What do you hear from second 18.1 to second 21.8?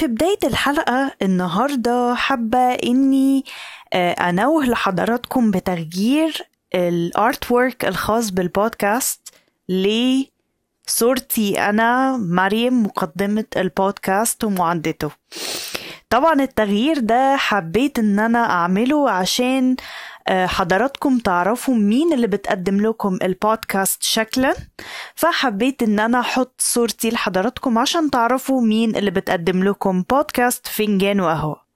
أنا أعمله عشان آه، حضراتكم تعرفوا